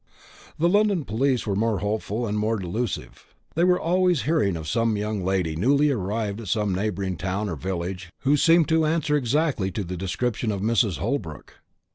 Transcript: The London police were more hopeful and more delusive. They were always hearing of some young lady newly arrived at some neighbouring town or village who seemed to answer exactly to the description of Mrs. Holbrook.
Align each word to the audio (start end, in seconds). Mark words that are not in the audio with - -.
The 0.57 0.67
London 0.67 1.05
police 1.05 1.45
were 1.45 1.55
more 1.55 1.77
hopeful 1.77 2.25
and 2.25 2.35
more 2.35 2.57
delusive. 2.57 3.35
They 3.53 3.63
were 3.63 3.79
always 3.79 4.23
hearing 4.23 4.57
of 4.57 4.67
some 4.67 4.97
young 4.97 5.23
lady 5.23 5.55
newly 5.55 5.91
arrived 5.91 6.41
at 6.41 6.47
some 6.47 6.73
neighbouring 6.73 7.17
town 7.17 7.47
or 7.47 7.55
village 7.55 8.09
who 8.21 8.35
seemed 8.35 8.67
to 8.69 8.87
answer 8.87 9.15
exactly 9.15 9.69
to 9.69 9.83
the 9.83 9.95
description 9.97 10.51
of 10.51 10.59
Mrs. 10.61 10.97
Holbrook. 10.97 11.59